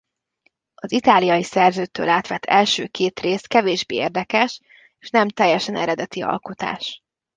[0.75, 4.59] Az itáliai szerzőtől átvett első két rész kevésbé érdekes
[4.99, 7.01] és nem teljesen eredeti alkotás.